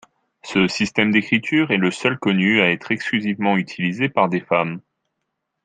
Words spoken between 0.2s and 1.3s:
Ce système